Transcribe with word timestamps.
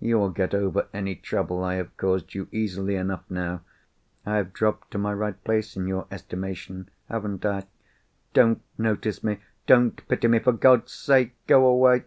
You 0.00 0.16
will 0.18 0.30
get 0.30 0.54
over 0.54 0.88
any 0.94 1.14
trouble 1.14 1.62
I 1.62 1.74
have 1.74 1.94
caused 1.98 2.32
you, 2.32 2.48
easily 2.50 2.94
enough 2.94 3.22
now. 3.28 3.60
I 4.24 4.36
have 4.36 4.54
dropped 4.54 4.90
to 4.92 4.96
my 4.98 5.12
right 5.12 5.44
place 5.44 5.76
in 5.76 5.86
your 5.86 6.06
estimation, 6.10 6.88
haven't 7.10 7.44
I? 7.44 7.66
Don't 8.32 8.62
notice 8.78 9.22
me! 9.22 9.40
Don't 9.66 10.08
pity 10.08 10.26
me! 10.26 10.38
For 10.38 10.52
God's 10.52 10.94
sake, 10.94 11.34
go 11.46 11.66
away!" 11.66 12.04